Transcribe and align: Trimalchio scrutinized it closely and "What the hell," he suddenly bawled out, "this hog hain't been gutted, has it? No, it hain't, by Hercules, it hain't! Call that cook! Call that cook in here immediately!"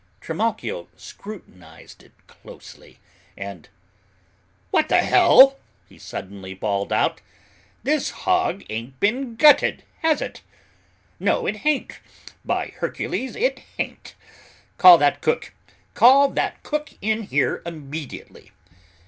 Trimalchio 0.19 0.87
scrutinized 0.97 2.01
it 2.01 2.13
closely 2.25 2.97
and 3.37 3.69
"What 4.71 4.89
the 4.89 4.97
hell," 5.03 5.59
he 5.87 5.99
suddenly 5.99 6.55
bawled 6.55 6.91
out, 6.91 7.21
"this 7.83 8.09
hog 8.09 8.63
hain't 8.67 8.99
been 8.99 9.35
gutted, 9.35 9.83
has 9.99 10.19
it? 10.19 10.41
No, 11.19 11.45
it 11.45 11.57
hain't, 11.57 11.99
by 12.43 12.73
Hercules, 12.77 13.35
it 13.35 13.59
hain't! 13.77 14.15
Call 14.79 14.97
that 14.97 15.21
cook! 15.21 15.53
Call 15.93 16.29
that 16.29 16.63
cook 16.63 16.89
in 16.99 17.21
here 17.21 17.61
immediately!" 17.63 18.51